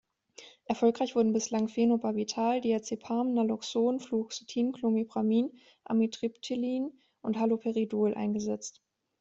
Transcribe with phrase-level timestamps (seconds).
[0.65, 5.51] Erfolgreich wurden bislang Phenobarbital, Diazepam, Naloxon, Fluoxetin, Clomipramin,
[5.83, 8.81] Amitriptylin und Haloperidol eingesetzt.